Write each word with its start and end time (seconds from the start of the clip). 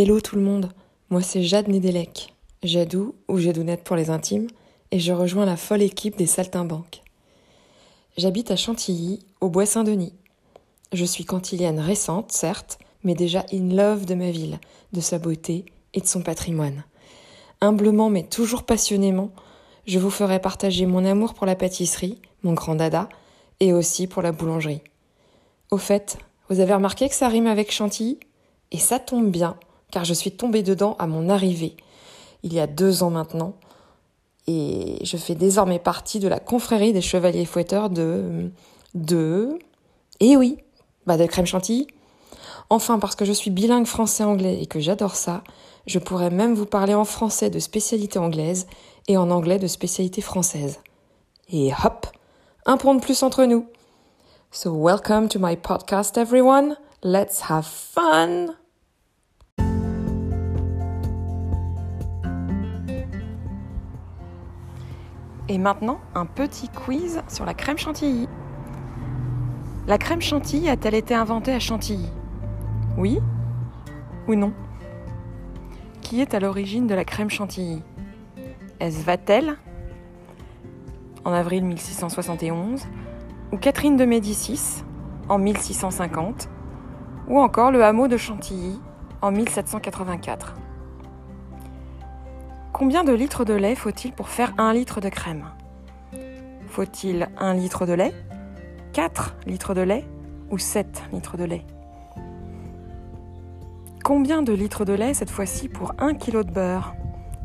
Hello 0.00 0.20
tout 0.20 0.36
le 0.36 0.42
monde, 0.42 0.70
moi 1.10 1.22
c'est 1.22 1.42
Jade 1.42 1.66
Nedelec, 1.66 2.32
Jadou 2.62 3.16
ou 3.26 3.38
Jadounette 3.38 3.82
pour 3.82 3.96
les 3.96 4.10
intimes, 4.10 4.46
et 4.92 5.00
je 5.00 5.12
rejoins 5.12 5.44
la 5.44 5.56
folle 5.56 5.82
équipe 5.82 6.16
des 6.16 6.26
Saltimbanques. 6.26 7.02
J'habite 8.16 8.52
à 8.52 8.54
Chantilly, 8.54 9.18
au 9.40 9.48
Bois 9.48 9.66
Saint-Denis. 9.66 10.12
Je 10.92 11.04
suis 11.04 11.24
cantilienne 11.24 11.80
récente, 11.80 12.30
certes, 12.30 12.78
mais 13.02 13.16
déjà 13.16 13.44
in 13.52 13.74
love 13.74 14.04
de 14.04 14.14
ma 14.14 14.30
ville, 14.30 14.60
de 14.92 15.00
sa 15.00 15.18
beauté 15.18 15.64
et 15.94 16.00
de 16.00 16.06
son 16.06 16.22
patrimoine. 16.22 16.84
Humblement 17.60 18.08
mais 18.08 18.22
toujours 18.22 18.62
passionnément, 18.62 19.32
je 19.84 19.98
vous 19.98 20.10
ferai 20.10 20.40
partager 20.40 20.86
mon 20.86 21.04
amour 21.04 21.34
pour 21.34 21.44
la 21.44 21.56
pâtisserie, 21.56 22.20
mon 22.44 22.52
grand 22.52 22.76
dada, 22.76 23.08
et 23.58 23.72
aussi 23.72 24.06
pour 24.06 24.22
la 24.22 24.30
boulangerie. 24.30 24.82
Au 25.72 25.76
fait, 25.76 26.18
vous 26.48 26.60
avez 26.60 26.74
remarqué 26.74 27.08
que 27.08 27.16
ça 27.16 27.26
rime 27.26 27.48
avec 27.48 27.72
Chantilly? 27.72 28.20
Et 28.70 28.78
ça 28.78 28.98
tombe 28.98 29.30
bien, 29.30 29.56
car 29.90 30.04
je 30.04 30.14
suis 30.14 30.32
tombée 30.32 30.62
dedans 30.62 30.96
à 30.98 31.06
mon 31.06 31.28
arrivée, 31.28 31.76
il 32.42 32.52
y 32.52 32.60
a 32.60 32.66
deux 32.66 33.02
ans 33.02 33.10
maintenant, 33.10 33.54
et 34.46 34.98
je 35.04 35.16
fais 35.16 35.34
désormais 35.34 35.78
partie 35.78 36.20
de 36.20 36.28
la 36.28 36.40
confrérie 36.40 36.92
des 36.92 37.02
chevaliers 37.02 37.44
fouetteurs 37.44 37.90
de... 37.90 38.50
de... 38.94 39.58
Eh 40.20 40.36
oui, 40.36 40.56
bah 41.06 41.16
de 41.16 41.26
crème 41.26 41.46
chantilly. 41.46 41.86
Enfin, 42.70 42.98
parce 42.98 43.14
que 43.14 43.24
je 43.24 43.32
suis 43.32 43.50
bilingue 43.50 43.86
français-anglais 43.86 44.62
et 44.62 44.66
que 44.66 44.80
j'adore 44.80 45.16
ça, 45.16 45.42
je 45.86 45.98
pourrais 45.98 46.30
même 46.30 46.54
vous 46.54 46.66
parler 46.66 46.94
en 46.94 47.04
français 47.04 47.50
de 47.50 47.58
spécialité 47.58 48.18
anglaise 48.18 48.66
et 49.06 49.16
en 49.16 49.30
anglais 49.30 49.58
de 49.58 49.66
spécialité 49.66 50.20
française. 50.20 50.80
Et 51.50 51.72
hop, 51.84 52.06
un 52.66 52.76
point 52.76 52.94
de 52.94 53.00
plus 53.00 53.22
entre 53.22 53.44
nous. 53.44 53.66
So 54.50 54.72
welcome 54.72 55.28
to 55.28 55.38
my 55.38 55.56
podcast 55.56 56.16
everyone. 56.18 56.76
Let's 57.02 57.50
have 57.50 57.66
fun. 57.66 58.57
Et 65.50 65.56
maintenant, 65.56 65.98
un 66.14 66.26
petit 66.26 66.68
quiz 66.68 67.22
sur 67.26 67.46
la 67.46 67.54
crème 67.54 67.78
chantilly. 67.78 68.28
La 69.86 69.96
crème 69.96 70.20
chantilly 70.20 70.68
a-t-elle 70.68 70.94
été 70.94 71.14
inventée 71.14 71.54
à 71.54 71.58
Chantilly? 71.58 72.10
Oui 72.98 73.18
ou 74.26 74.34
non? 74.34 74.52
Qui 76.02 76.20
est 76.20 76.34
à 76.34 76.40
l'origine 76.40 76.86
de 76.86 76.94
la 76.94 77.06
crème 77.06 77.30
chantilly? 77.30 77.82
Est-ce 78.80 79.02
Vatel 79.02 79.56
en 81.24 81.32
avril 81.32 81.64
1671 81.64 82.86
ou 83.52 83.56
Catherine 83.56 83.96
de 83.96 84.04
Médicis 84.04 84.84
en 85.30 85.38
1650 85.38 86.50
ou 87.28 87.40
encore 87.40 87.70
le 87.70 87.82
hameau 87.82 88.08
de 88.08 88.18
Chantilly 88.18 88.78
en 89.22 89.30
1784 89.30 90.54
Combien 92.78 93.02
de 93.02 93.12
litres 93.12 93.44
de 93.44 93.54
lait 93.54 93.74
faut-il 93.74 94.12
pour 94.12 94.28
faire 94.28 94.54
un 94.56 94.72
litre 94.72 95.00
de 95.00 95.08
crème? 95.08 95.46
Faut-il 96.68 97.28
un 97.36 97.52
litre 97.52 97.86
de 97.86 97.92
lait 97.92 98.14
4 98.92 99.34
litres 99.46 99.74
de 99.74 99.80
lait 99.80 100.04
ou 100.48 100.58
7 100.58 101.02
litres 101.12 101.36
de 101.36 101.42
lait? 101.42 101.64
Combien 104.04 104.42
de 104.42 104.52
litres 104.52 104.84
de 104.84 104.92
lait 104.92 105.12
cette 105.12 105.28
fois-ci 105.30 105.68
pour 105.68 105.92
1 105.98 106.14
kg 106.14 106.44
de 106.44 106.52
beurre? 106.52 106.94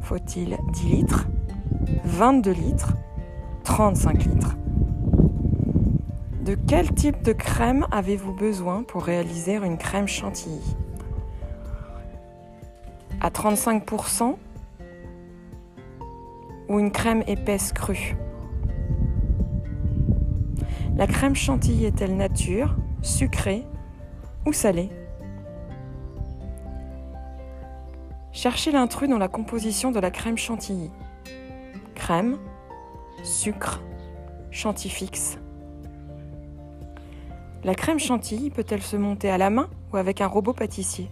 Faut-il 0.01 0.55
10 0.71 0.89
litres 0.89 1.25
22 2.03 2.51
litres 2.51 2.93
35 3.63 4.25
litres? 4.25 4.55
De 6.41 6.53
quel 6.67 6.93
type 6.93 7.23
de 7.23 7.33
crème 7.33 7.87
avez-vous 7.89 8.33
besoin 8.33 8.83
pour 8.83 9.03
réaliser 9.03 9.55
une 9.55 9.79
crème 9.79 10.07
chantilly? 10.07 10.61
À 13.19 13.31
35% 13.31 14.35
ou 16.73 16.79
une 16.79 16.91
crème 16.91 17.23
épaisse 17.27 17.71
crue 17.71 18.17
la 20.95 21.07
crème 21.07 21.35
chantilly 21.35 21.85
est-elle 21.85 22.15
nature, 22.15 22.75
sucrée 23.01 23.63
ou 24.45 24.53
salée? 24.53 24.91
Cherchez 28.31 28.71
l'intrus 28.71 29.09
dans 29.09 29.17
la 29.17 29.27
composition 29.27 29.91
de 29.91 29.99
la 29.99 30.11
crème 30.11 30.37
chantilly. 30.37 30.91
Crème, 31.95 32.37
sucre, 33.23 33.81
chantifix. 34.51 35.39
La 37.63 37.73
crème 37.73 37.99
chantilly 37.99 38.51
peut-elle 38.51 38.83
se 38.83 38.95
monter 38.95 39.31
à 39.31 39.39
la 39.39 39.49
main 39.49 39.67
ou 39.91 39.97
avec 39.97 40.21
un 40.21 40.27
robot 40.27 40.53
pâtissier? 40.53 41.09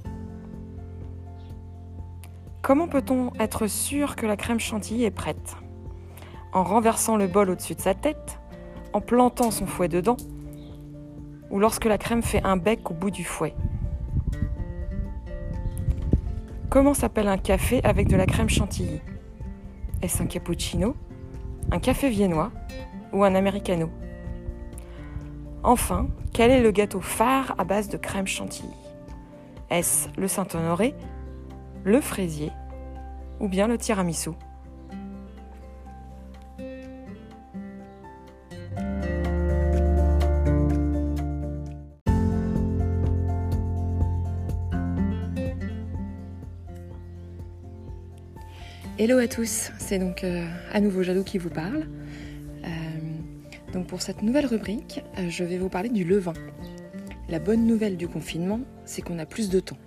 Comment 2.71 2.87
peut-on 2.87 3.33
être 3.37 3.67
sûr 3.67 4.15
que 4.15 4.25
la 4.25 4.37
crème 4.37 4.61
chantilly 4.61 5.03
est 5.03 5.11
prête? 5.11 5.57
En 6.53 6.63
renversant 6.63 7.17
le 7.17 7.27
bol 7.27 7.49
au-dessus 7.49 7.75
de 7.75 7.81
sa 7.81 7.93
tête 7.93 8.39
en 8.93 9.01
plantant 9.01 9.51
son 9.51 9.65
fouet 9.65 9.89
dedans, 9.89 10.15
ou 11.49 11.59
lorsque 11.59 11.83
la 11.83 11.97
crème 11.97 12.21
fait 12.21 12.41
un 12.45 12.55
bec 12.55 12.89
au 12.89 12.93
bout 12.93 13.11
du 13.11 13.25
fouet? 13.25 13.53
Comment 16.69 16.93
s'appelle 16.93 17.27
un 17.27 17.37
café 17.37 17.81
avec 17.83 18.07
de 18.07 18.15
la 18.15 18.25
crème 18.25 18.49
chantilly? 18.49 19.01
Est-ce 20.01 20.23
un 20.23 20.27
cappuccino, 20.27 20.95
un 21.73 21.79
café 21.79 22.09
viennois 22.09 22.53
ou 23.11 23.25
un 23.25 23.35
americano? 23.35 23.89
Enfin, 25.61 26.07
quel 26.31 26.51
est 26.51 26.61
le 26.61 26.71
gâteau 26.71 27.01
phare 27.01 27.53
à 27.57 27.65
base 27.65 27.89
de 27.89 27.97
crème 27.97 28.27
chantilly? 28.27 28.71
Est-ce 29.69 30.07
le 30.17 30.29
Saint-Honoré, 30.29 30.95
le 31.83 31.99
fraisier 31.99 32.49
ou 33.41 33.49
bien 33.49 33.67
le 33.67 33.77
tiramisu 33.77 34.29
Hello 48.99 49.17
à 49.17 49.27
tous, 49.27 49.71
c'est 49.79 49.97
donc 49.97 50.23
euh, 50.23 50.47
à 50.71 50.79
nouveau 50.79 51.01
Jadou 51.01 51.23
qui 51.23 51.39
vous 51.39 51.49
parle. 51.49 51.87
Euh, 52.63 52.67
donc 53.73 53.87
pour 53.87 53.99
cette 54.03 54.21
nouvelle 54.21 54.45
rubrique, 54.45 55.01
euh, 55.17 55.27
je 55.27 55.43
vais 55.43 55.57
vous 55.57 55.69
parler 55.69 55.89
du 55.89 56.03
levain. 56.03 56.33
La 57.27 57.39
bonne 57.39 57.65
nouvelle 57.65 57.97
du 57.97 58.07
confinement, 58.07 58.59
c'est 58.85 59.01
qu'on 59.01 59.17
a 59.17 59.25
plus 59.25 59.49
de 59.49 59.59
temps. 59.59 59.79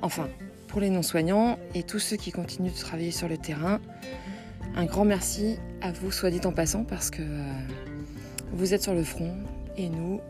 Enfin, 0.00 0.30
pour 0.72 0.80
les 0.80 0.90
non-soignants 0.90 1.58
et 1.74 1.84
tous 1.84 2.00
ceux 2.00 2.16
qui 2.16 2.32
continuent 2.32 2.72
de 2.72 2.78
travailler 2.78 3.12
sur 3.12 3.28
le 3.28 3.38
terrain, 3.38 3.80
un 4.74 4.86
grand 4.86 5.04
merci 5.04 5.58
à 5.80 5.92
vous, 5.92 6.10
soit 6.10 6.30
dit 6.30 6.40
en 6.44 6.52
passant, 6.52 6.82
parce 6.82 7.10
que 7.10 7.22
vous 8.52 8.74
êtes 8.74 8.82
sur 8.82 8.94
le 8.94 9.04
front 9.04 9.36
et 9.76 9.88
nous, 9.88 10.20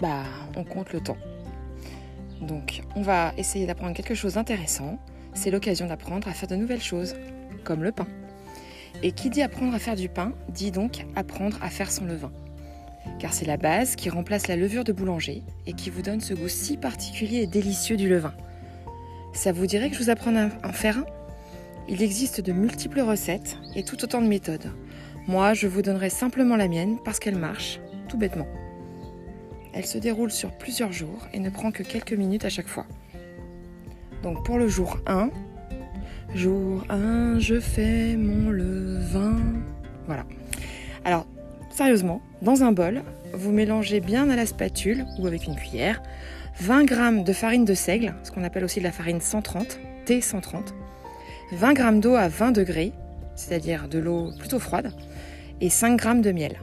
bah, 0.00 0.22
on 0.56 0.64
compte 0.64 0.92
le 0.92 1.00
temps. 1.00 1.18
Donc, 2.40 2.82
on 2.96 3.02
va 3.02 3.32
essayer 3.36 3.66
d'apprendre 3.66 3.94
quelque 3.94 4.14
chose 4.14 4.34
d'intéressant 4.34 4.98
c'est 5.34 5.50
l'occasion 5.50 5.86
d'apprendre 5.86 6.28
à 6.28 6.32
faire 6.32 6.48
de 6.48 6.56
nouvelles 6.56 6.82
choses, 6.82 7.14
comme 7.64 7.82
le 7.82 7.92
pain. 7.92 8.06
Et 9.02 9.12
qui 9.12 9.30
dit 9.30 9.42
apprendre 9.42 9.74
à 9.74 9.78
faire 9.78 9.96
du 9.96 10.08
pain, 10.08 10.32
dit 10.48 10.70
donc 10.70 11.06
apprendre 11.16 11.58
à 11.62 11.70
faire 11.70 11.90
son 11.90 12.04
levain. 12.04 12.32
Car 13.18 13.32
c'est 13.32 13.46
la 13.46 13.56
base 13.56 13.96
qui 13.96 14.10
remplace 14.10 14.46
la 14.46 14.56
levure 14.56 14.84
de 14.84 14.92
boulanger 14.92 15.42
et 15.66 15.72
qui 15.72 15.90
vous 15.90 16.02
donne 16.02 16.20
ce 16.20 16.34
goût 16.34 16.48
si 16.48 16.76
particulier 16.76 17.38
et 17.38 17.46
délicieux 17.46 17.96
du 17.96 18.08
levain. 18.08 18.34
Ça 19.32 19.50
vous 19.52 19.66
dirait 19.66 19.88
que 19.88 19.96
je 19.96 20.02
vous 20.02 20.10
apprenne 20.10 20.36
à 20.36 20.50
en 20.66 20.72
faire 20.72 20.98
un? 20.98 21.06
Il 21.88 22.02
existe 22.02 22.40
de 22.40 22.52
multiples 22.52 23.00
recettes 23.00 23.56
et 23.74 23.82
tout 23.82 24.02
autant 24.04 24.22
de 24.22 24.28
méthodes. 24.28 24.70
Moi, 25.26 25.54
je 25.54 25.66
vous 25.66 25.82
donnerai 25.82 26.10
simplement 26.10 26.56
la 26.56 26.68
mienne 26.68 26.98
parce 27.04 27.18
qu'elle 27.18 27.36
marche, 27.36 27.80
tout 28.08 28.18
bêtement. 28.18 28.46
Elle 29.72 29.86
se 29.86 29.98
déroule 29.98 30.30
sur 30.30 30.52
plusieurs 30.52 30.92
jours 30.92 31.26
et 31.32 31.40
ne 31.40 31.48
prend 31.48 31.70
que 31.70 31.82
quelques 31.82 32.12
minutes 32.12 32.44
à 32.44 32.50
chaque 32.50 32.68
fois. 32.68 32.86
Donc 34.22 34.44
pour 34.44 34.58
le 34.58 34.68
jour 34.68 34.98
1, 35.06 35.30
jour 36.34 36.84
1, 36.90 37.38
je 37.38 37.58
fais 37.58 38.16
mon 38.16 38.50
levain. 38.50 39.40
Voilà. 40.06 40.24
Alors, 41.04 41.26
sérieusement, 41.70 42.20
dans 42.42 42.62
un 42.62 42.72
bol, 42.72 43.02
vous 43.32 43.50
mélangez 43.50 44.00
bien 44.00 44.28
à 44.28 44.36
la 44.36 44.46
spatule 44.46 45.06
ou 45.18 45.26
avec 45.26 45.46
une 45.46 45.56
cuillère 45.56 46.02
20 46.60 46.88
g 46.88 47.24
de 47.24 47.32
farine 47.32 47.64
de 47.64 47.74
seigle, 47.74 48.14
ce 48.22 48.30
qu'on 48.30 48.44
appelle 48.44 48.64
aussi 48.64 48.78
de 48.78 48.84
la 48.84 48.92
farine 48.92 49.20
130, 49.20 49.78
T130, 50.06 50.72
20 51.52 51.74
g 51.76 52.00
d'eau 52.00 52.14
à 52.14 52.28
20 52.28 52.52
degrés, 52.52 52.92
c'est-à-dire 53.34 53.88
de 53.88 53.98
l'eau 53.98 54.30
plutôt 54.38 54.58
froide, 54.58 54.92
et 55.60 55.70
5 55.70 56.00
g 56.00 56.20
de 56.20 56.32
miel. 56.32 56.60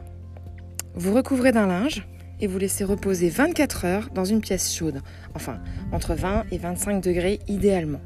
Vous 0.96 1.14
recouvrez 1.14 1.52
d'un 1.52 1.68
linge 1.68 2.08
et 2.40 2.48
vous 2.48 2.58
laissez 2.58 2.84
reposer 2.84 3.30
24 3.30 3.86
heures 3.86 4.10
dans 4.14 4.26
une 4.26 4.42
pièce 4.42 4.74
chaude, 4.74 5.02
enfin 5.36 5.60
entre 5.92 6.14
20 6.14 6.46
et 6.52 6.58
25 6.58 7.04
degrés 7.04 7.40
idéalement. 7.48 8.02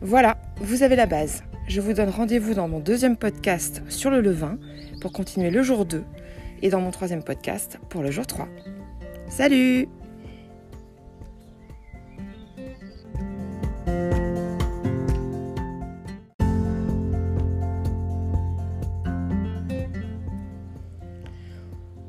Voilà, 0.00 0.38
vous 0.56 0.82
avez 0.82 0.96
la 0.96 1.06
base. 1.06 1.42
Je 1.68 1.80
vous 1.80 1.92
donne 1.92 2.08
rendez-vous 2.08 2.54
dans 2.54 2.68
mon 2.68 2.80
deuxième 2.80 3.16
podcast 3.16 3.82
sur 3.88 4.10
le 4.10 4.20
levain 4.20 4.58
pour 5.00 5.12
continuer 5.12 5.50
le 5.50 5.62
jour 5.62 5.84
2 5.84 6.02
et 6.62 6.70
dans 6.70 6.80
mon 6.80 6.90
troisième 6.90 7.22
podcast 7.22 7.78
pour 7.90 8.02
le 8.02 8.10
jour 8.10 8.26
3. 8.26 8.48
Salut 9.28 9.86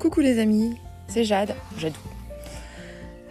Coucou 0.01 0.21
les 0.21 0.39
amis, 0.39 0.77
c'est 1.07 1.23
Jade, 1.23 1.53
Jadou. 1.77 1.99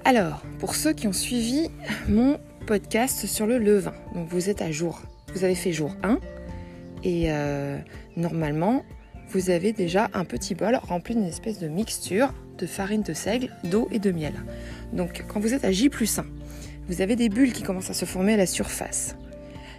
Alors, 0.04 0.40
pour 0.60 0.76
ceux 0.76 0.92
qui 0.92 1.08
ont 1.08 1.12
suivi 1.12 1.68
mon 2.08 2.38
podcast 2.64 3.26
sur 3.26 3.48
le 3.48 3.58
levain, 3.58 3.92
donc 4.14 4.28
vous 4.28 4.48
êtes 4.48 4.62
à 4.62 4.70
jour, 4.70 5.02
vous 5.34 5.42
avez 5.42 5.56
fait 5.56 5.72
jour 5.72 5.96
1 6.04 6.20
et 7.02 7.24
euh, 7.32 7.76
normalement 8.16 8.84
vous 9.30 9.50
avez 9.50 9.72
déjà 9.72 10.10
un 10.14 10.24
petit 10.24 10.54
bol 10.54 10.76
rempli 10.76 11.16
d'une 11.16 11.24
espèce 11.24 11.58
de 11.58 11.66
mixture 11.66 12.32
de 12.56 12.66
farine 12.66 13.02
de 13.02 13.14
seigle, 13.14 13.52
d'eau 13.64 13.88
et 13.90 13.98
de 13.98 14.12
miel. 14.12 14.34
Donc 14.92 15.24
quand 15.26 15.40
vous 15.40 15.54
êtes 15.54 15.64
à 15.64 15.72
J 15.72 15.88
plus 15.88 16.20
1, 16.20 16.24
vous 16.86 17.02
avez 17.02 17.16
des 17.16 17.30
bulles 17.30 17.52
qui 17.52 17.64
commencent 17.64 17.90
à 17.90 17.94
se 17.94 18.04
former 18.04 18.34
à 18.34 18.36
la 18.36 18.46
surface. 18.46 19.16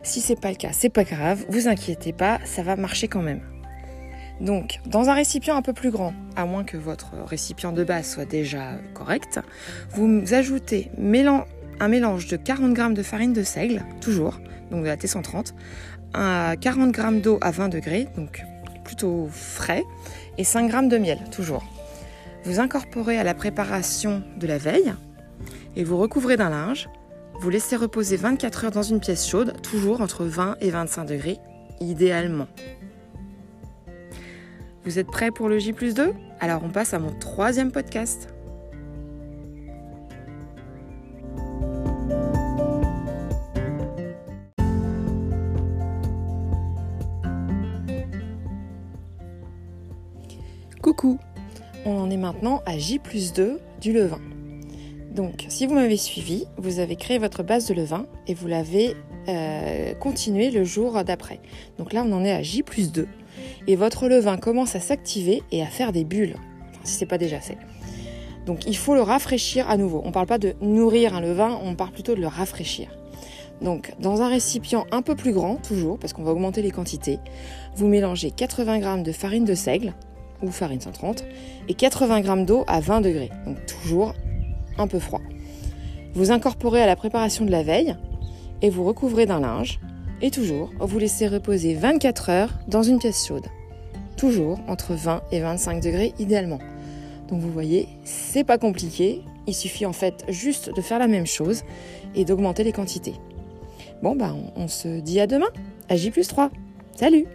Si 0.04 0.20
c'est 0.20 0.38
pas 0.38 0.50
le 0.50 0.58
cas, 0.58 0.74
c'est 0.74 0.90
pas 0.90 1.06
grave, 1.06 1.46
vous 1.48 1.70
inquiétez 1.70 2.12
pas, 2.12 2.42
ça 2.44 2.64
va 2.64 2.76
marcher 2.76 3.08
quand 3.08 3.22
même. 3.22 3.51
Donc, 4.42 4.80
dans 4.88 5.10
un 5.10 5.14
récipient 5.14 5.56
un 5.56 5.62
peu 5.62 5.72
plus 5.72 5.92
grand, 5.92 6.14
à 6.36 6.46
moins 6.46 6.64
que 6.64 6.76
votre 6.76 7.12
récipient 7.28 7.72
de 7.72 7.84
base 7.84 8.10
soit 8.10 8.26
déjà 8.26 8.74
correct, 8.96 9.40
vous 9.92 10.34
ajoutez 10.34 10.92
un 11.80 11.88
mélange 11.88 12.28
de 12.28 12.38
40 12.38 12.76
g 12.76 12.94
de 12.94 13.04
farine 13.04 13.34
de 13.34 13.44
seigle, 13.44 13.86
toujours, 14.02 14.40
donc 14.72 14.82
de 14.82 14.88
la 14.88 14.98
T130, 14.98 15.54
40 16.14 16.96
g 16.96 17.22
d'eau 17.22 17.38
à 17.42 17.52
20 17.52 17.70
degrés, 17.70 18.08
donc 18.18 18.44
plutôt 18.84 19.30
frais, 19.32 19.84
et 20.40 20.44
5 20.44 20.72
g 20.72 20.88
de 20.88 20.98
miel, 20.98 21.20
toujours. 21.32 21.64
Vous 22.44 22.60
incorporez 22.60 23.20
à 23.20 23.24
la 23.24 23.36
préparation 23.36 24.24
de 24.38 24.48
la 24.48 24.58
veille 24.58 24.92
et 25.76 25.84
vous 25.84 25.98
recouvrez 26.00 26.36
d'un 26.36 26.50
linge. 26.50 26.90
Vous 27.40 27.52
laissez 27.52 27.76
reposer 27.76 28.18
24 28.18 28.66
heures 28.66 28.72
dans 28.72 28.82
une 28.82 29.00
pièce 29.00 29.28
chaude, 29.28 29.62
toujours 29.62 30.02
entre 30.02 30.26
20 30.26 30.58
et 30.62 30.72
25 30.72 31.06
degrés, 31.06 31.38
idéalement. 31.80 32.48
Vous 34.84 34.98
êtes 34.98 35.08
prêts 35.08 35.30
pour 35.30 35.48
le 35.48 35.60
J 35.60 35.74
2 35.74 36.14
Alors 36.40 36.64
on 36.64 36.70
passe 36.70 36.96
à 36.96 37.00
mon 37.00 37.12
troisième 37.12 37.72
podcast. 37.72 38.30
Coucou 50.82 51.20
On 51.86 52.00
en 52.00 52.10
est 52.10 52.18
maintenant 52.18 52.64
à 52.66 52.80
J 52.80 53.00
2 53.36 53.60
du 53.80 53.94
levain. 53.94 54.20
Donc 55.14 55.46
si 55.48 55.68
vous 55.68 55.76
m'avez 55.76 55.98
suivi, 55.98 56.46
vous 56.58 56.80
avez 56.80 56.96
créé 56.96 57.20
votre 57.20 57.44
base 57.44 57.68
de 57.68 57.76
levain 57.76 58.08
et 58.26 58.34
vous 58.34 58.48
l'avez 58.48 58.96
euh, 59.28 59.94
continué 59.94 60.50
le 60.50 60.64
jour 60.64 61.04
d'après. 61.04 61.40
Donc 61.78 61.94
là 61.94 62.04
on 62.04 62.12
en 62.14 62.24
est 62.24 62.32
à 62.32 62.42
J 62.42 62.64
2 62.64 63.08
et 63.68 63.76
votre 63.76 64.08
levain 64.08 64.38
commence 64.38 64.76
à 64.76 64.80
s'activer 64.80 65.44
et 65.52 65.62
à 65.62 65.68
faire 65.68 65.92
des 65.92 66.04
bulles, 66.04 66.36
si 66.84 66.96
ce 66.96 67.02
n'est 67.02 67.08
pas 67.08 67.18
déjà 67.18 67.40
fait. 67.40 67.58
Donc 68.46 68.66
il 68.66 68.76
faut 68.76 68.96
le 68.96 69.02
rafraîchir 69.02 69.70
à 69.70 69.78
nouveau. 69.78 70.02
On 70.04 70.08
ne 70.08 70.14
parle 70.14 70.28
pas 70.28 70.40
de 70.40 70.56
nourrir 70.62 71.16
un 71.16 71.22
levain, 71.22 71.60
on 71.64 71.76
parle 71.76 71.92
plutôt 71.92 72.16
de 72.16 72.22
le 72.22 72.28
rafraîchir. 72.28 72.88
Donc 73.62 73.94
dans 74.00 74.22
un 74.22 74.30
récipient 74.30 74.86
un 74.92 75.02
peu 75.02 75.16
plus 75.16 75.34
grand, 75.34 75.56
toujours, 75.58 76.00
parce 76.00 76.14
qu'on 76.14 76.24
va 76.24 76.32
augmenter 76.32 76.62
les 76.62 76.72
quantités, 76.72 77.20
vous 77.76 77.88
mélangez 77.88 78.32
80 78.32 78.98
g 78.98 79.04
de 79.04 79.12
farine 79.12 79.46
de 79.46 79.54
seigle, 79.54 79.94
ou 80.42 80.50
farine 80.50 80.82
130, 80.82 81.24
et 81.68 81.76
80 81.76 82.24
g 82.24 82.46
d'eau 82.46 82.64
à 82.68 82.80
20 82.80 83.02
degrés, 83.02 83.30
donc 83.46 83.58
toujours 83.68 84.16
un 84.78 84.88
peu 84.88 84.98
froid. 84.98 85.22
Vous 86.14 86.32
incorporez 86.32 86.82
à 86.82 86.88
la 86.88 86.96
préparation 86.96 87.46
de 87.46 87.52
la 87.52 87.62
veille, 87.62 87.96
et 88.64 88.70
vous 88.70 88.84
recouvrez 88.84 89.28
d'un 89.28 89.42
linge, 89.42 89.80
et 90.22 90.32
toujours, 90.32 90.72
vous 90.80 91.00
laissez 91.00 91.28
reposer 91.28 91.74
24 91.74 92.30
heures 92.30 92.50
dans 92.68 92.84
une 92.84 93.00
pièce 93.00 93.26
chaude. 93.26 93.46
Toujours 94.18 94.60
entre 94.68 94.94
20 94.94 95.24
et 95.32 95.40
25 95.40 95.82
degrés 95.82 96.14
idéalement. 96.20 96.60
Donc 97.28 97.42
vous 97.42 97.52
voyez, 97.52 97.88
c'est 98.04 98.44
pas 98.44 98.58
compliqué. 98.58 99.22
Il 99.48 99.56
suffit 99.56 99.86
en 99.86 99.94
fait 99.94 100.26
juste 100.30 100.76
de 100.76 100.82
faire 100.82 101.00
la 101.00 101.08
même 101.08 101.26
chose 101.26 101.64
et 102.14 102.26
d'augmenter 102.26 102.64
les 102.64 102.72
quantités. 102.72 103.16
Bon 104.04 104.16
bah 104.16 104.36
on, 104.56 104.68
se 104.68 105.00
dit 105.00 105.20
à 105.20 105.28
demain, 105.28 105.50
à 105.90 105.96
J 105.96 106.12
plus 106.12 106.28
3. 106.28 106.52
Salut 106.96 107.26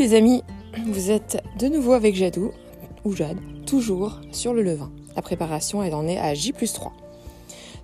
les 0.00 0.14
amis, 0.14 0.42
vous 0.86 1.10
êtes 1.10 1.42
de 1.58 1.66
nouveau 1.66 1.92
avec 1.92 2.14
Jadou, 2.14 2.52
ou 3.04 3.12
Jade, 3.12 3.36
toujours 3.66 4.18
sur 4.32 4.54
le 4.54 4.62
levain. 4.62 4.90
La 5.14 5.20
préparation 5.20 5.82
elle 5.82 5.94
en 5.94 6.08
est 6.08 6.16
à 6.16 6.32
J 6.32 6.54
plus 6.54 6.72
3. 6.72 6.94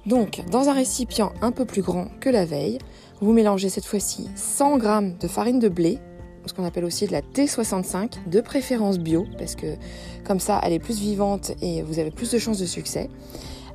Donc, 0.06 0.42
dans 0.50 0.70
un 0.70 0.72
récipient 0.72 1.34
un 1.42 1.52
peu 1.52 1.66
plus 1.66 1.82
grand 1.82 2.06
que 2.20 2.30
la 2.30 2.46
veille, 2.46 2.78
vous 3.20 3.34
mélangez 3.34 3.68
cette 3.68 3.84
fois-ci 3.84 4.30
100 4.34 4.80
g 4.80 5.14
de 5.20 5.28
farine 5.28 5.58
de 5.58 5.68
blé, 5.68 5.98
ce 6.46 6.54
qu'on 6.54 6.64
appelle 6.64 6.86
aussi 6.86 7.06
de 7.06 7.12
la 7.12 7.20
T65, 7.20 8.26
de 8.26 8.40
préférence 8.40 8.98
bio, 8.98 9.26
parce 9.36 9.54
que 9.54 9.76
comme 10.24 10.40
ça 10.40 10.58
elle 10.62 10.72
est 10.72 10.78
plus 10.78 10.98
vivante 10.98 11.52
et 11.60 11.82
vous 11.82 11.98
avez 11.98 12.10
plus 12.10 12.30
de 12.30 12.38
chances 12.38 12.58
de 12.58 12.66
succès, 12.66 13.10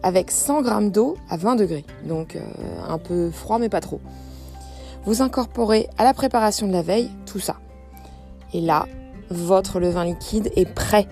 avec 0.02 0.32
100 0.32 0.64
g 0.64 0.90
d'eau 0.90 1.16
à 1.30 1.38
20 1.38 1.58
degrés, 1.58 1.86
donc 2.08 2.36
euh, 2.36 2.42
un 2.90 2.98
peu 2.98 3.30
froid 3.30 3.60
mais 3.60 3.70
pas 3.70 3.82
trop. 3.82 4.02
Vous 5.06 5.22
incorporez 5.22 5.88
à 6.00 6.04
la 6.04 6.16
préparation 6.16 6.68
de 6.68 6.74
la 6.74 6.82
veille 6.82 7.12
tout 7.28 7.40
ça. 7.40 7.61
Et 8.54 8.62
là, 8.62 8.88
votre 9.30 9.80
levain 9.80 10.06
liquide 10.06 10.52
est 10.56 10.66
prêt. 10.66 11.08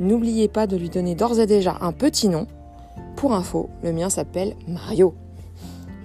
N'oubliez 0.00 0.48
pas 0.48 0.66
de 0.66 0.76
lui 0.76 0.90
donner 0.90 1.14
d'ores 1.14 1.40
et 1.40 1.46
déjà 1.46 1.76
un 1.80 1.92
petit 1.92 2.28
nom. 2.28 2.46
Pour 3.16 3.34
info, 3.34 3.68
le 3.82 3.92
mien 3.92 4.10
s'appelle 4.10 4.54
Mario. 4.68 5.14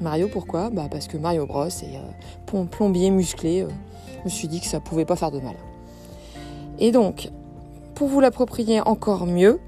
Mario 0.01 0.27
pourquoi? 0.27 0.69
Bah 0.71 0.87
Parce 0.89 1.07
que 1.07 1.17
Mario 1.17 1.45
Bros 1.45 1.67
est 1.67 1.97
euh, 1.97 2.63
plombier 2.65 3.11
musclé. 3.11 3.61
Euh, 3.61 3.67
je 4.19 4.23
me 4.25 4.29
suis 4.29 4.47
dit 4.47 4.59
que 4.59 4.67
ça 4.67 4.79
pouvait 4.79 5.05
pas 5.05 5.15
faire 5.15 5.31
de 5.31 5.39
mal. 5.39 5.55
Et 6.79 6.91
donc, 6.91 7.29
pour 7.93 8.07
vous 8.07 8.19
l'approprier 8.19 8.81
encore 8.81 9.27
mieux, 9.27 9.59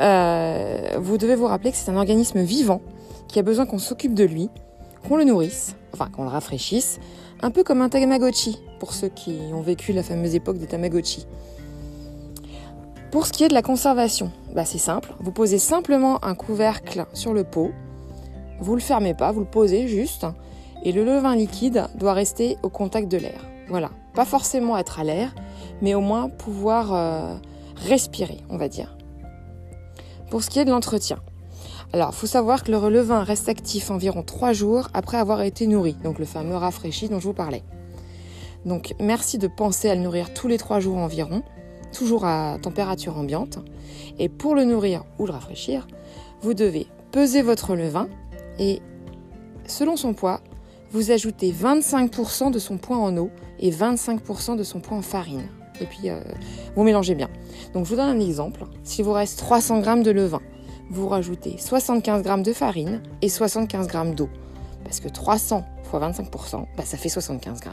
euh, 0.00 0.96
vous 0.98 1.18
devez 1.18 1.34
vous 1.34 1.46
rappeler 1.46 1.72
que 1.72 1.76
c'est 1.76 1.90
un 1.90 1.96
organisme 1.96 2.40
vivant 2.40 2.80
qui 3.28 3.38
a 3.38 3.42
besoin 3.42 3.66
qu'on 3.66 3.78
s'occupe 3.78 4.14
de 4.14 4.24
lui, 4.24 4.48
qu'on 5.08 5.16
le 5.16 5.24
nourrisse, 5.24 5.74
enfin 5.92 6.08
qu'on 6.08 6.22
le 6.22 6.28
rafraîchisse, 6.28 7.00
un 7.42 7.50
peu 7.50 7.64
comme 7.64 7.80
un 7.80 7.88
Tamagotchi, 7.88 8.58
pour 8.78 8.92
ceux 8.92 9.08
qui 9.08 9.38
ont 9.52 9.60
vécu 9.60 9.92
la 9.92 10.02
fameuse 10.02 10.34
époque 10.34 10.58
des 10.58 10.66
Tamagotchi. 10.66 11.26
Pour 13.10 13.26
ce 13.26 13.32
qui 13.32 13.44
est 13.44 13.48
de 13.48 13.54
la 13.54 13.62
conservation, 13.62 14.30
bah 14.54 14.64
c'est 14.64 14.78
simple, 14.78 15.14
vous 15.20 15.32
posez 15.32 15.58
simplement 15.58 16.24
un 16.24 16.34
couvercle 16.34 17.06
sur 17.14 17.32
le 17.32 17.44
pot, 17.44 17.70
vous 18.60 18.74
le 18.74 18.80
fermez 18.80 19.14
pas, 19.14 19.32
vous 19.32 19.40
le 19.40 19.46
posez 19.46 19.88
juste, 19.88 20.26
et 20.82 20.92
le 20.92 21.04
levain 21.04 21.36
liquide 21.36 21.86
doit 21.94 22.12
rester 22.12 22.56
au 22.62 22.68
contact 22.68 23.08
de 23.08 23.16
l'air. 23.16 23.46
Voilà, 23.68 23.90
pas 24.14 24.24
forcément 24.24 24.76
être 24.76 25.00
à 25.00 25.04
l'air, 25.04 25.34
mais 25.82 25.94
au 25.94 26.00
moins 26.00 26.28
pouvoir 26.28 26.94
euh, 26.94 27.36
respirer, 27.76 28.38
on 28.50 28.56
va 28.56 28.68
dire. 28.68 28.96
Pour 30.30 30.42
ce 30.42 30.50
qui 30.50 30.58
est 30.58 30.64
de 30.64 30.70
l'entretien, 30.70 31.18
alors, 31.92 32.14
faut 32.14 32.26
savoir 32.26 32.64
que 32.64 32.72
le 32.72 32.88
levain 32.90 33.22
reste 33.22 33.48
actif 33.48 33.90
environ 33.90 34.22
3 34.22 34.52
jours 34.52 34.88
après 34.92 35.18
avoir 35.18 35.42
été 35.42 35.66
nourri, 35.66 35.96
donc 36.02 36.18
le 36.18 36.24
fameux 36.24 36.56
rafraîchi 36.56 37.08
dont 37.08 37.20
je 37.20 37.28
vous 37.28 37.32
parlais. 37.32 37.62
Donc, 38.66 38.94
merci 39.00 39.38
de 39.38 39.46
penser 39.46 39.88
à 39.88 39.94
le 39.94 40.00
nourrir 40.00 40.34
tous 40.34 40.48
les 40.48 40.58
3 40.58 40.80
jours 40.80 40.96
environ, 40.96 41.42
toujours 41.92 42.24
à 42.24 42.58
température 42.60 43.16
ambiante. 43.16 43.60
Et 44.18 44.28
pour 44.28 44.56
le 44.56 44.64
nourrir 44.64 45.04
ou 45.20 45.26
le 45.26 45.32
rafraîchir, 45.32 45.86
vous 46.42 46.52
devez 46.52 46.88
peser 47.12 47.42
votre 47.42 47.76
levain 47.76 48.08
et, 48.58 48.82
selon 49.66 49.96
son 49.96 50.14
poids, 50.14 50.40
vous 50.90 51.12
ajoutez 51.12 51.52
25% 51.52 52.50
de 52.50 52.58
son 52.58 52.76
poids 52.76 52.96
en 52.96 53.16
eau 53.16 53.30
et 53.60 53.70
25% 53.70 54.56
de 54.56 54.64
son 54.64 54.80
poids 54.80 54.96
en 54.96 55.02
farine. 55.02 55.46
Et 55.80 55.86
puis, 55.86 56.10
euh, 56.10 56.20
vous 56.74 56.82
mélangez 56.82 57.14
bien. 57.14 57.28
Donc, 57.72 57.84
je 57.84 57.90
vous 57.90 57.96
donne 57.96 58.08
un 58.08 58.20
exemple. 58.20 58.64
S'il 58.82 59.04
vous 59.04 59.12
reste 59.12 59.38
300 59.38 59.84
g 59.84 60.02
de 60.02 60.10
levain, 60.10 60.40
vous 60.90 61.06
rajoutez 61.06 61.56
75 61.56 62.24
g 62.24 62.42
de 62.42 62.52
farine 62.52 63.00
et 63.22 63.28
75 63.28 63.88
g 63.88 64.14
d'eau. 64.16 64.28
Parce 64.82 64.98
que 64.98 65.08
300 65.08 65.64
x 65.84 65.92
25%, 65.92 66.66
bah, 66.76 66.84
ça 66.84 66.96
fait 66.96 67.08
75 67.08 67.60
g. 67.62 67.70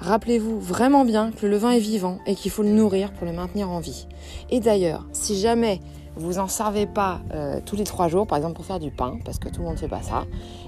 Rappelez-vous 0.00 0.60
vraiment 0.60 1.04
bien 1.04 1.30
que 1.30 1.46
le 1.46 1.52
levain 1.52 1.70
est 1.70 1.80
vivant 1.80 2.18
et 2.26 2.34
qu'il 2.34 2.50
faut 2.50 2.62
le 2.62 2.70
nourrir 2.70 3.12
pour 3.12 3.26
le 3.26 3.32
maintenir 3.32 3.70
en 3.70 3.80
vie. 3.80 4.06
Et 4.50 4.60
d'ailleurs, 4.60 5.06
si 5.12 5.38
jamais 5.38 5.80
vous 6.16 6.34
n'en 6.34 6.48
servez 6.48 6.86
pas 6.86 7.20
euh, 7.34 7.60
tous 7.64 7.76
les 7.76 7.84
trois 7.84 8.08
jours, 8.08 8.26
par 8.26 8.38
exemple 8.38 8.54
pour 8.54 8.64
faire 8.64 8.78
du 8.78 8.90
pain, 8.90 9.18
parce 9.24 9.38
que 9.38 9.48
tout 9.48 9.60
le 9.60 9.66
monde 9.66 9.74
ne 9.74 9.80
fait 9.80 9.88
pas 9.88 10.02
ça, 10.02 10.24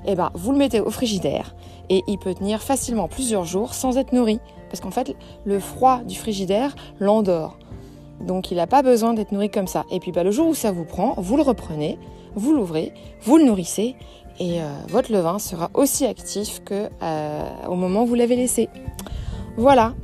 eh 0.07 0.15
ben, 0.15 0.31
vous 0.35 0.53
le 0.53 0.59
mettez 0.59 0.81
au 0.81 0.91
frigidaire 0.91 1.55
et 1.89 2.05
il 2.07 2.19
peut 2.19 2.35
tenir 2.35 2.63
facilement 2.63 3.09
plusieurs 3.09 3.45
jours 3.45 3.75
sans 3.75 3.97
être 3.97 4.13
nourri. 4.13 4.41
Parce 4.69 4.81
qu'en 4.81 4.91
fait, 4.91 5.17
le 5.45 5.59
froid 5.59 6.03
du 6.05 6.17
frigidaire 6.17 6.75
l'endort. 7.01 7.59
Donc 8.21 8.51
il 8.51 8.57
n'a 8.57 8.67
pas 8.67 8.83
besoin 8.83 9.15
d'être 9.15 9.33
nourri 9.33 9.51
comme 9.51 9.67
ça. 9.67 9.85
Et 9.91 10.01
puis 10.01 10.13
bah, 10.13 10.23
le 10.23 10.31
jour 10.31 10.49
où 10.49 10.55
ça 10.55 10.71
vous 10.71 10.85
prend, 10.85 11.15
vous 11.17 11.37
le 11.37 11.43
reprenez, 11.43 11.99
vous 12.35 12.55
l'ouvrez, 12.55 12.93
vous 13.23 13.39
le 13.39 13.45
nourrissez 13.45 13.97
et 14.39 14.61
euh, 14.61 14.67
votre 14.89 15.13
levain 15.13 15.39
sera 15.39 15.71
aussi 15.75 16.07
actif 16.07 16.63
que 16.65 16.89
euh, 17.03 17.43
au 17.69 17.75
moment 17.75 18.05
où 18.05 18.07
vous 18.07 18.15
l'avez 18.15 18.37
laissé. 18.37 18.69
Voilà. 19.57 19.95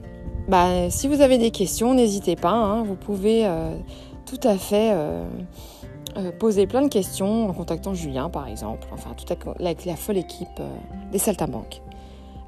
Bah, 0.49 0.91
si 0.91 1.09
vous 1.09 1.21
avez 1.21 1.39
des 1.39 1.51
questions, 1.51 1.95
n'hésitez 1.95 2.37
pas. 2.37 2.53
Hein. 2.53 2.83
vous 2.83 2.97
pouvez 2.97 3.47
euh, 3.47 3.77
tout 4.27 4.41
à 4.43 4.59
fait 4.59 4.93
euh, 4.93 5.25
poser 6.39 6.67
plein 6.67 6.83
de 6.83 6.89
questions 6.89 7.49
en 7.49 7.53
contactant 7.53 7.95
Julien 7.95 8.29
par 8.29 8.49
exemple, 8.49 8.87
enfin 8.93 9.11
tout 9.17 9.33
avec 9.59 9.85
la 9.85 9.97
folle 9.97 10.19
équipe 10.19 10.61
des 11.13 11.19
Saltimbanques. 11.19 11.81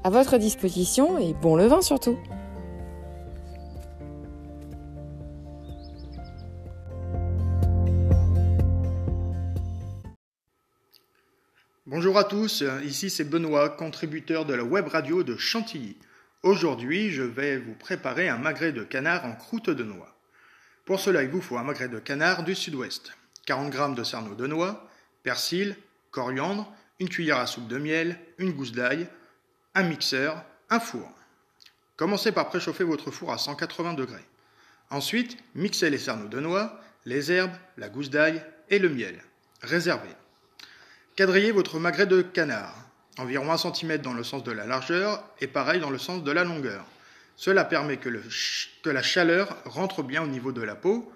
À 0.03 0.09
votre 0.09 0.37
disposition 0.37 1.17
et 1.17 1.33
bon 1.41 1.55
levain 1.55 1.81
surtout 1.81 2.17
Bonjour 11.89 12.17
à 12.17 12.25
tous, 12.25 12.65
ici 12.83 13.09
c'est 13.09 13.23
Benoît, 13.23 13.69
contributeur 13.69 14.43
de 14.43 14.53
la 14.53 14.65
web 14.65 14.89
radio 14.89 15.23
de 15.23 15.37
Chantilly. 15.37 15.95
Aujourd'hui, 16.43 17.11
je 17.11 17.23
vais 17.23 17.57
vous 17.57 17.75
préparer 17.75 18.27
un 18.27 18.37
magret 18.37 18.73
de 18.73 18.83
canard 18.83 19.23
en 19.23 19.31
croûte 19.31 19.69
de 19.69 19.85
noix. 19.85 20.13
Pour 20.83 20.99
cela, 20.99 21.23
il 21.23 21.29
vous 21.29 21.39
faut 21.39 21.57
un 21.57 21.63
magret 21.63 21.87
de 21.87 21.99
canard 21.99 22.43
du 22.43 22.55
sud-ouest, 22.55 23.13
40 23.45 23.71
g 23.71 23.79
de 23.95 24.03
cerneau 24.03 24.35
de 24.35 24.47
noix, 24.47 24.85
persil, 25.23 25.77
coriandre, 26.11 26.69
une 26.99 27.07
cuillère 27.07 27.37
à 27.37 27.47
soupe 27.47 27.69
de 27.69 27.77
miel, 27.77 28.19
une 28.37 28.51
gousse 28.51 28.73
d'ail, 28.73 29.07
un 29.73 29.83
mixeur, 29.83 30.43
un 30.69 30.81
four. 30.81 31.09
Commencez 31.95 32.33
par 32.33 32.49
préchauffer 32.49 32.83
votre 32.83 33.11
four 33.11 33.31
à 33.31 33.37
180 33.37 33.93
degrés. 33.93 34.27
Ensuite, 34.89 35.37
mixez 35.55 35.89
les 35.89 35.99
cerneaux 35.99 36.27
de 36.27 36.41
noix, 36.41 36.81
les 37.05 37.31
herbes, 37.31 37.55
la 37.77 37.87
gousse 37.87 38.09
d'ail 38.09 38.43
et 38.69 38.77
le 38.77 38.89
miel. 38.89 39.23
Réservez. 39.61 40.17
Quadrillez 41.17 41.51
votre 41.51 41.79
magret 41.79 42.05
de 42.05 42.21
canard, 42.21 42.75
environ 43.17 43.51
1 43.51 43.57
cm 43.57 43.97
dans 43.97 44.13
le 44.13 44.23
sens 44.23 44.43
de 44.43 44.51
la 44.51 44.67
largeur 44.67 45.23
et 45.41 45.47
pareil 45.47 45.79
dans 45.79 45.89
le 45.89 45.97
sens 45.97 46.23
de 46.23 46.31
la 46.31 46.43
longueur. 46.43 46.85
Cela 47.35 47.65
permet 47.65 47.97
que, 47.97 48.07
la 48.85 49.01
chaleur 49.01 49.57
rentre 49.65 50.03
bien 50.03 50.21
au 50.21 50.27
niveau 50.27 50.51
de 50.51 50.61
la 50.61 50.75
peau 50.75 51.11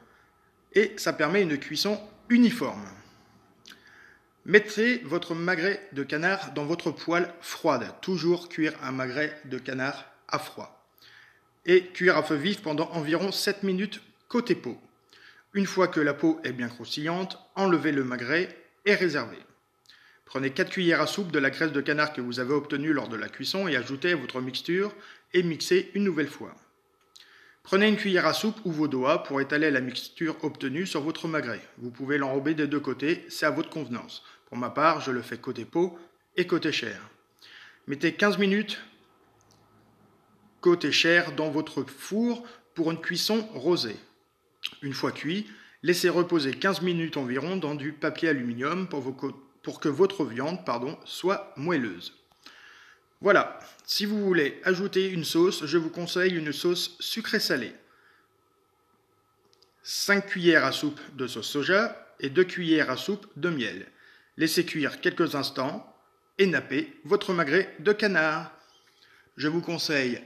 et 0.73 0.93
ça 0.97 1.13
permet 1.13 1.43
une 1.43 1.59
cuisson 1.59 2.01
uniforme. 2.29 2.83
Mettez 4.45 5.03
votre 5.05 5.35
magret 5.35 5.87
de 5.93 6.01
canard 6.01 6.51
dans 6.53 6.65
votre 6.65 6.89
poêle 6.89 7.31
froide. 7.39 7.85
Toujours 8.01 8.49
cuire 8.49 8.73
un 8.81 8.91
magret 8.91 9.39
de 9.45 9.59
canard 9.59 10.11
à 10.27 10.39
froid. 10.39 10.83
Et 11.67 11.85
cuire 11.89 12.17
à 12.17 12.23
feu 12.23 12.37
vif 12.37 12.63
pendant 12.63 12.89
environ 12.93 13.31
7 13.31 13.61
minutes 13.61 14.01
côté 14.29 14.55
peau. 14.55 14.81
Une 15.53 15.67
fois 15.67 15.87
que 15.87 15.99
la 15.99 16.15
peau 16.15 16.41
est 16.43 16.53
bien 16.53 16.69
croustillante, 16.69 17.37
enlevez 17.53 17.91
le 17.91 18.03
magret 18.03 18.49
et 18.85 18.95
réservez. 18.95 19.37
Prenez 20.31 20.51
4 20.51 20.69
cuillères 20.69 21.01
à 21.01 21.07
soupe 21.07 21.33
de 21.33 21.39
la 21.39 21.49
graisse 21.49 21.73
de 21.73 21.81
canard 21.81 22.13
que 22.13 22.21
vous 22.21 22.39
avez 22.39 22.53
obtenue 22.53 22.93
lors 22.93 23.09
de 23.09 23.17
la 23.17 23.27
cuisson 23.27 23.67
et 23.67 23.75
ajoutez 23.75 24.13
à 24.13 24.15
votre 24.15 24.39
mixture 24.39 24.95
et 25.33 25.43
mixez 25.43 25.91
une 25.93 26.05
nouvelle 26.05 26.29
fois. 26.29 26.55
Prenez 27.63 27.89
une 27.89 27.97
cuillère 27.97 28.25
à 28.25 28.31
soupe 28.31 28.61
ou 28.63 28.71
vos 28.71 28.87
doigts 28.87 29.23
pour 29.23 29.41
étaler 29.41 29.69
la 29.71 29.81
mixture 29.81 30.41
obtenue 30.41 30.87
sur 30.87 31.01
votre 31.01 31.27
magret. 31.27 31.59
Vous 31.79 31.91
pouvez 31.91 32.17
l'enrober 32.17 32.53
des 32.53 32.67
deux 32.67 32.79
côtés, 32.79 33.25
c'est 33.27 33.45
à 33.45 33.49
votre 33.49 33.69
convenance. 33.69 34.23
Pour 34.45 34.55
ma 34.55 34.69
part, 34.69 35.01
je 35.01 35.11
le 35.11 35.21
fais 35.21 35.37
côté 35.37 35.65
peau 35.65 35.99
et 36.37 36.47
côté 36.47 36.71
chair. 36.71 37.09
Mettez 37.87 38.13
15 38.13 38.37
minutes 38.37 38.79
côté 40.61 40.93
chair 40.93 41.33
dans 41.33 41.51
votre 41.51 41.83
four 41.83 42.47
pour 42.73 42.89
une 42.89 43.01
cuisson 43.01 43.49
rosée. 43.53 43.97
Une 44.81 44.93
fois 44.93 45.11
cuit, 45.11 45.45
laissez 45.83 46.07
reposer 46.07 46.53
15 46.53 46.83
minutes 46.83 47.17
environ 47.17 47.57
dans 47.57 47.75
du 47.75 47.91
papier 47.91 48.29
aluminium 48.29 48.87
pour 48.87 49.01
vos 49.01 49.11
côtés 49.11 49.50
pour 49.63 49.79
que 49.79 49.89
votre 49.89 50.25
viande 50.25 50.65
pardon, 50.65 50.97
soit 51.05 51.53
moelleuse. 51.55 52.17
Voilà, 53.21 53.59
si 53.85 54.05
vous 54.05 54.23
voulez 54.23 54.59
ajouter 54.63 55.09
une 55.09 55.23
sauce, 55.23 55.65
je 55.65 55.77
vous 55.77 55.91
conseille 55.91 56.35
une 56.35 56.51
sauce 56.51 56.97
sucrée-salée. 56.99 57.75
5 59.83 60.25
cuillères 60.25 60.65
à 60.65 60.71
soupe 60.71 60.99
de 61.15 61.27
sauce 61.27 61.49
soja 61.49 62.15
et 62.19 62.29
2 62.29 62.43
cuillères 62.43 62.89
à 62.89 62.97
soupe 62.97 63.27
de 63.35 63.49
miel. 63.49 63.87
Laissez 64.37 64.65
cuire 64.65 65.01
quelques 65.01 65.35
instants 65.35 65.95
et 66.37 66.47
nappez 66.47 66.99
votre 67.03 67.33
magret 67.33 67.75
de 67.79 67.93
canard. 67.93 68.51
Je 69.37 69.47
vous 69.47 69.61
conseille 69.61 70.21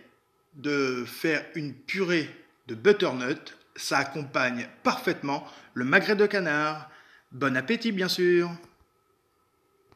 de 0.53 1.03
faire 1.05 1.45
une 1.55 1.73
purée 1.73 2.29
de 2.67 2.75
butternut, 2.75 3.57
ça 3.75 3.97
accompagne 3.97 4.69
parfaitement 4.83 5.45
le 5.73 5.83
magret 5.83 6.15
de 6.15 6.25
canard. 6.25 6.89
Bon 7.31 7.57
appétit 7.57 7.91
bien 7.91 8.07
sûr 8.07 8.49